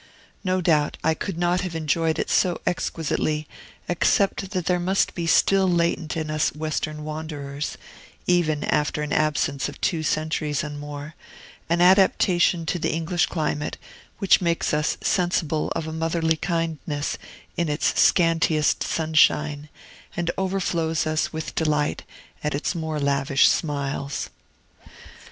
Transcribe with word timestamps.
No 0.43 0.61
doubt, 0.61 0.97
I 1.03 1.13
could 1.13 1.37
not 1.37 1.61
have 1.61 1.75
enjoyed 1.75 2.17
it 2.17 2.31
so 2.31 2.59
exquisitely, 2.65 3.47
except 3.87 4.49
that 4.49 4.65
there 4.65 4.79
must 4.79 5.13
be 5.13 5.27
still 5.27 5.69
latent 5.69 6.17
in 6.17 6.31
us 6.31 6.55
Western 6.55 7.03
wanderers 7.03 7.77
(even 8.25 8.63
after 8.63 9.03
an 9.03 9.13
absence 9.13 9.69
of 9.69 9.79
two 9.79 10.01
centuries 10.01 10.63
and 10.63 10.79
more), 10.79 11.13
an 11.69 11.81
adaptation 11.81 12.65
to 12.65 12.79
the 12.79 12.91
English 12.91 13.27
climate 13.27 13.77
which 14.17 14.41
makes 14.41 14.73
us 14.73 14.97
sensible 15.03 15.71
of 15.75 15.85
a 15.85 15.93
motherly 15.93 16.35
kindness 16.37 17.19
in 17.55 17.69
its 17.69 17.93
scantiest 18.01 18.81
sunshine, 18.81 19.69
and 20.17 20.31
overflows 20.35 21.05
us 21.05 21.31
with 21.31 21.53
delight 21.53 22.01
at 22.43 22.55
its 22.55 22.73
more 22.73 22.99
lavish 22.99 23.47
smiles. 23.47 24.31